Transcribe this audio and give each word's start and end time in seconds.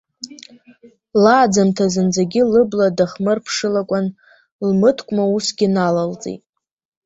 Лааӡамҭа 1.23 1.85
зынӡагьы 1.93 2.41
лыбла 2.51 2.87
дыхмырԥшылакәан, 2.97 4.05
лмыткәма 4.67 5.23
усгьы 5.35 5.67
налалҵеит. 5.75 6.43